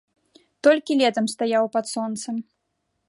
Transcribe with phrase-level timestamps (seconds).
[0.67, 2.35] Толькі летам стаяў пад сонцам.